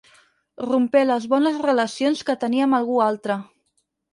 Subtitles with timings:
[0.65, 3.37] Rompé les bones relacions que tenia amb algú altre.